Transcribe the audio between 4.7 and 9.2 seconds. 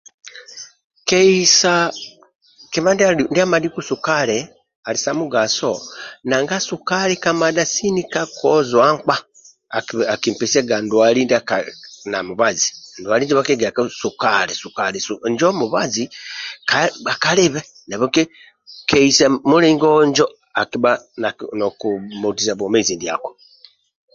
Ali samugaso nanga sukali Ali zidhi kakozua nkpa